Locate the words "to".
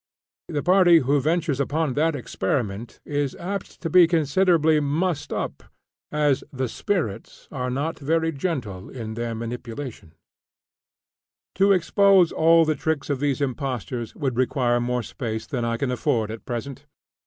3.81-3.87, 11.53-11.71